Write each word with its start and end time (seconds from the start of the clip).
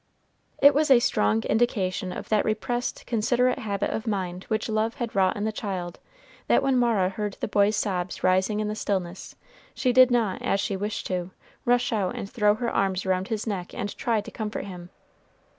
It 0.57 0.73
was 0.73 0.89
a 0.89 0.97
strong 0.99 1.43
indication 1.43 2.11
of 2.11 2.27
that 2.29 2.43
repressed, 2.43 3.05
considerate 3.05 3.59
habit 3.59 3.91
of 3.91 4.07
mind 4.07 4.45
which 4.45 4.67
love 4.67 4.95
had 4.95 5.13
wrought 5.13 5.37
in 5.37 5.43
the 5.43 5.51
child, 5.51 5.99
that 6.47 6.63
when 6.63 6.75
Mara 6.75 7.09
heard 7.09 7.37
the 7.39 7.47
boy's 7.47 7.75
sobs 7.75 8.23
rising 8.23 8.59
in 8.59 8.67
the 8.67 8.73
stillness, 8.73 9.35
she 9.75 9.93
did 9.93 10.09
not, 10.09 10.41
as 10.41 10.59
she 10.59 10.75
wished 10.75 11.05
to, 11.05 11.29
rush 11.65 11.93
out 11.93 12.15
and 12.15 12.27
throw 12.27 12.55
her 12.55 12.71
arms 12.73 13.05
around 13.05 13.27
his 13.27 13.45
neck 13.45 13.75
and 13.75 13.95
try 13.95 14.21
to 14.21 14.31
comfort 14.31 14.65
him. 14.65 14.89